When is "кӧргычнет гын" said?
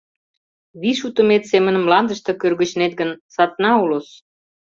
2.41-3.11